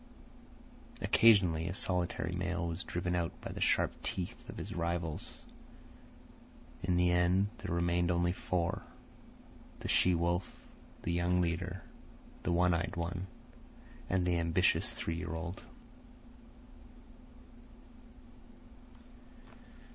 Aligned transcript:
Occasionally 0.99 1.67
a 1.69 1.75
solitary 1.75 2.33
male 2.35 2.67
was 2.67 2.83
driven 2.83 3.13
out 3.13 3.39
by 3.39 3.51
the 3.51 3.61
sharp 3.61 3.93
teeth 4.01 4.49
of 4.49 4.57
his 4.57 4.73
rivals. 4.73 5.31
In 6.81 6.97
the 6.97 7.11
end 7.11 7.49
there 7.59 7.75
remained 7.75 8.09
only 8.09 8.31
four: 8.31 8.81
the 9.81 9.87
she 9.87 10.15
wolf, 10.15 10.51
the 11.03 11.13
young 11.13 11.39
leader, 11.39 11.83
the 12.41 12.51
one 12.51 12.73
eyed 12.73 12.95
one, 12.95 13.27
and 14.09 14.25
the 14.25 14.39
ambitious 14.39 14.91
three 14.91 15.13
year 15.17 15.35
old. 15.35 15.61